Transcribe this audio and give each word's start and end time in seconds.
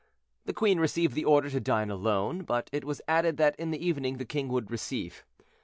The 0.45 0.53
queen 0.53 0.79
received 0.79 1.13
the 1.13 1.25
order 1.25 1.51
to 1.51 1.59
dine 1.59 1.91
alone, 1.91 2.41
but 2.41 2.71
it 2.73 2.83
was 2.83 3.03
added 3.07 3.37
that 3.37 3.55
in 3.59 3.69
the 3.69 3.85
evening 3.85 4.17
the 4.17 4.25
king 4.25 4.47
would 4.47 4.71
receive. 4.71 5.23